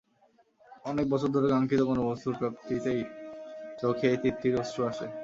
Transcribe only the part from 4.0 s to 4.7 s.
এই তৃপ্তির